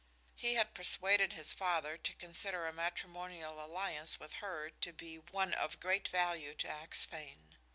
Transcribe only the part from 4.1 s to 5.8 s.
with her to be one of